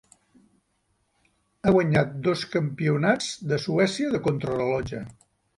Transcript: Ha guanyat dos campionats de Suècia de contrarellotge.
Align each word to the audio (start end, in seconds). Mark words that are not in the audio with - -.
Ha 1.63 1.73
guanyat 1.75 2.17
dos 2.29 2.45
campionats 2.55 3.31
de 3.53 3.63
Suècia 3.67 4.11
de 4.17 4.23
contrarellotge. 4.31 5.05